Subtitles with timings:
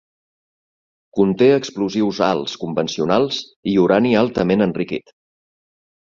[1.19, 3.43] Conté explosius alts convencionals
[3.75, 5.15] i urani altament enriquit.